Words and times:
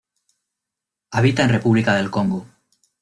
Habita 1.11 1.43
en 1.43 1.49
República 1.51 1.93
del 1.93 2.09
Congo. 2.09 2.47